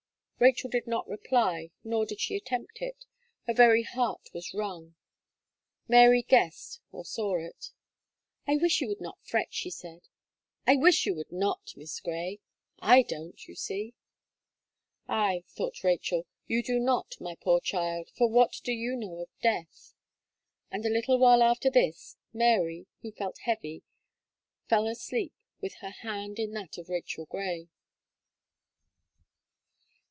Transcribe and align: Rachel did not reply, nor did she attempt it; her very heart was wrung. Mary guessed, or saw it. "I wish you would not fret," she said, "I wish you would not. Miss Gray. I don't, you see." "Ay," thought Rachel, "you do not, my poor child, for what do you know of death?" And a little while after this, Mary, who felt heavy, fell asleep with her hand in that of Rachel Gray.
Rachel 0.41 0.71
did 0.71 0.87
not 0.87 1.07
reply, 1.07 1.69
nor 1.83 2.03
did 2.03 2.19
she 2.19 2.35
attempt 2.35 2.81
it; 2.81 3.05
her 3.45 3.53
very 3.53 3.83
heart 3.83 4.29
was 4.33 4.55
wrung. 4.55 4.95
Mary 5.87 6.23
guessed, 6.23 6.79
or 6.91 7.05
saw 7.05 7.35
it. 7.37 7.69
"I 8.47 8.55
wish 8.57 8.81
you 8.81 8.87
would 8.87 8.99
not 9.01 9.19
fret," 9.23 9.53
she 9.53 9.69
said, 9.69 10.07
"I 10.65 10.77
wish 10.77 11.05
you 11.05 11.13
would 11.13 11.31
not. 11.31 11.71
Miss 11.75 11.99
Gray. 11.99 12.39
I 12.79 13.03
don't, 13.03 13.47
you 13.47 13.53
see." 13.53 13.93
"Ay," 15.07 15.43
thought 15.47 15.83
Rachel, 15.83 16.25
"you 16.47 16.63
do 16.63 16.79
not, 16.79 17.17
my 17.21 17.35
poor 17.35 17.59
child, 17.59 18.09
for 18.17 18.27
what 18.27 18.61
do 18.63 18.71
you 18.71 18.95
know 18.95 19.19
of 19.19 19.39
death?" 19.43 19.93
And 20.71 20.83
a 20.87 20.91
little 20.91 21.19
while 21.19 21.43
after 21.43 21.69
this, 21.69 22.17
Mary, 22.33 22.87
who 23.03 23.11
felt 23.11 23.37
heavy, 23.43 23.83
fell 24.67 24.87
asleep 24.87 25.35
with 25.61 25.75
her 25.81 25.91
hand 25.91 26.39
in 26.39 26.51
that 26.53 26.79
of 26.79 26.89
Rachel 26.89 27.25
Gray. 27.27 27.69